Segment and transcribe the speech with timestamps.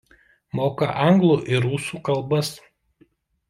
[0.59, 2.53] Moka anglų ir rusų kalbas.